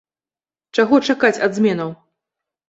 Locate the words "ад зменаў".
1.49-1.93